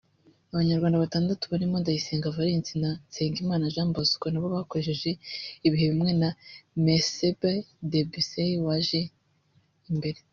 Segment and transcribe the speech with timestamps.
[0.53, 5.09] Abanyarwanda batandatu barimo Ndayisenga Valens na Nsengimana Jean Bosco nabo bakoresheje
[5.65, 6.29] ibihe bimwe na
[6.85, 7.39] Mekseb
[7.91, 9.01] Debesay waje
[9.91, 10.19] imbere